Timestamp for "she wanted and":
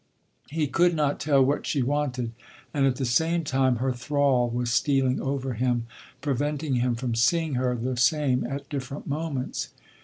1.67-2.87